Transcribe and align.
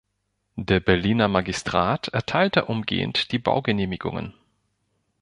Der 0.55 0.79
Berliner 0.79 1.27
Magistrat 1.27 2.07
erteilte 2.07 2.65
umgehend 2.65 3.31
die 3.31 3.37
Baugenehmigungen. 3.37 4.33